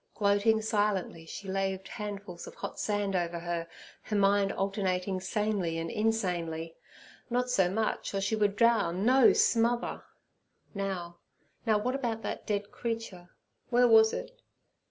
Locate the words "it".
14.11-14.41